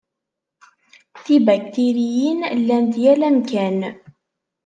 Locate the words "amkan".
3.29-3.79